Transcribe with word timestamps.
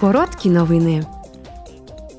Короткі 0.00 0.50
новини. 0.50 1.04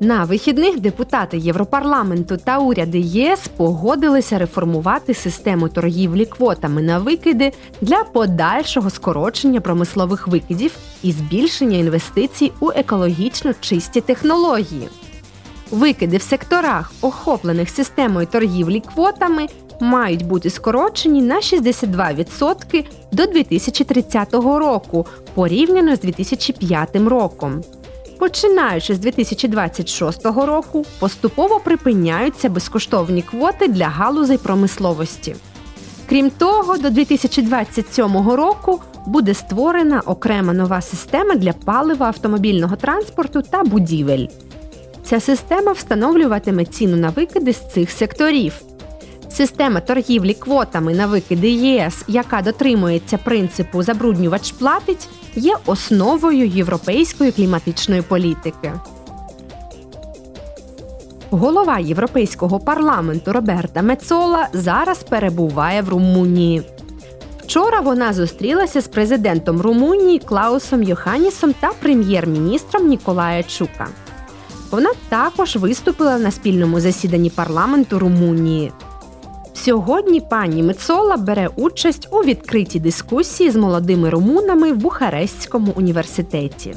На 0.00 0.24
вихідних 0.24 0.80
депутати 0.80 1.38
Європарламенту 1.38 2.36
та 2.36 2.58
уряди 2.58 2.98
ЄС 2.98 3.48
погодилися 3.56 4.38
реформувати 4.38 5.14
систему 5.14 5.68
торгівлі 5.68 6.26
квотами 6.26 6.82
на 6.82 6.98
викиди 6.98 7.52
для 7.80 8.04
подальшого 8.04 8.90
скорочення 8.90 9.60
промислових 9.60 10.28
викидів 10.28 10.76
і 11.02 11.12
збільшення 11.12 11.78
інвестицій 11.78 12.52
у 12.60 12.70
екологічно 12.70 13.52
чисті 13.60 14.00
технології. 14.00 14.88
Викиди 15.70 16.16
в 16.16 16.22
секторах, 16.22 16.92
охоплених 17.00 17.70
системою 17.70 18.26
торгівлі 18.26 18.80
квотами, 18.80 19.46
мають 19.80 20.26
бути 20.26 20.50
скорочені 20.50 21.22
на 21.22 21.36
62% 21.36 22.84
до 23.12 23.26
2030 23.26 24.34
року 24.34 25.06
порівняно 25.34 25.96
з 25.96 26.00
2005 26.00 26.96
роком. 26.96 27.62
Починаючи 28.18 28.94
з 28.94 28.98
2026 28.98 30.26
року, 30.26 30.84
поступово 30.98 31.60
припиняються 31.64 32.48
безкоштовні 32.48 33.22
квоти 33.22 33.68
для 33.68 33.86
галузей 33.86 34.38
промисловості. 34.38 35.36
Крім 36.08 36.30
того, 36.30 36.78
до 36.78 36.90
2027 36.90 38.30
року 38.30 38.80
буде 39.06 39.34
створена 39.34 40.02
окрема 40.06 40.52
нова 40.52 40.80
система 40.80 41.34
для 41.34 41.52
палива 41.52 42.06
автомобільного 42.06 42.76
транспорту 42.76 43.42
та 43.42 43.62
будівель. 43.62 44.26
Ця 45.04 45.20
система 45.20 45.72
встановлюватиме 45.72 46.64
ціну 46.64 46.96
на 46.96 47.10
викиди 47.10 47.52
з 47.52 47.72
цих 47.72 47.90
секторів. 47.90 48.67
Система 49.30 49.80
торгівлі 49.80 50.34
квотами 50.34 50.94
на 50.94 51.06
викиди 51.06 51.50
ЄС, 51.50 52.04
яка 52.08 52.42
дотримується 52.42 53.18
принципу 53.18 53.82
забруднювач 53.82 54.52
платить, 54.52 55.08
є 55.34 55.54
основою 55.66 56.46
європейської 56.46 57.32
кліматичної 57.32 58.02
політики. 58.02 58.72
Голова 61.30 61.78
Європейського 61.78 62.60
парламенту 62.60 63.32
Роберта 63.32 63.82
Мецола 63.82 64.48
зараз 64.52 65.02
перебуває 65.02 65.82
в 65.82 65.88
Румунії. 65.88 66.62
Вчора 67.42 67.80
вона 67.80 68.12
зустрілася 68.12 68.80
з 68.80 68.88
президентом 68.88 69.60
Румунії 69.60 70.18
Клаусом 70.18 70.82
Йоханісом 70.82 71.54
та 71.60 71.70
прем'єр-міністром 71.80 72.88
Ніколая 72.88 73.42
Чука. 73.42 73.88
Вона 74.70 74.90
також 75.08 75.56
виступила 75.56 76.18
на 76.18 76.30
спільному 76.30 76.80
засіданні 76.80 77.30
парламенту 77.30 77.98
Румунії. 77.98 78.72
Сьогодні 79.64 80.20
пані 80.20 80.62
Мецола 80.62 81.16
бере 81.16 81.48
участь 81.56 82.08
у 82.10 82.16
відкритій 82.16 82.80
дискусії 82.80 83.50
з 83.50 83.56
молодими 83.56 84.10
румунами 84.10 84.72
в 84.72 84.76
Бухарестському 84.76 85.72
університеті. 85.76 86.74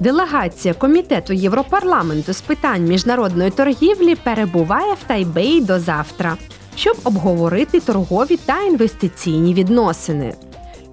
Делегація 0.00 0.74
комітету 0.74 1.32
Європарламенту 1.32 2.32
з 2.32 2.40
питань 2.40 2.84
міжнародної 2.84 3.50
торгівлі 3.50 4.14
перебуває 4.14 4.94
в 4.94 5.06
Тайбеї 5.06 5.60
до 5.60 5.80
завтра, 5.80 6.36
щоб 6.76 6.96
обговорити 7.04 7.80
торгові 7.80 8.36
та 8.36 8.60
інвестиційні 8.60 9.54
відносини. 9.54 10.34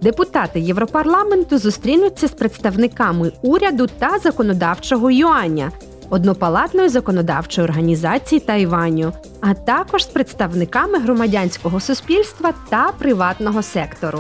Депутати 0.02 0.60
Європарламенту 0.60 1.58
зустрінуться 1.58 2.28
з 2.28 2.32
представниками 2.32 3.32
уряду 3.42 3.88
та 4.00 4.20
законодавчого 4.20 5.12
юаня, 5.12 5.72
однопалатної 6.14 6.90
законодавчої 6.90 7.68
організації 7.68 8.40
Тайваню, 8.40 9.14
а 9.42 9.54
також 9.54 10.04
з 10.04 10.08
представниками 10.08 11.00
громадянського 11.00 11.80
суспільства 11.80 12.54
та 12.70 12.92
приватного 12.98 13.62
сектору. 13.62 14.20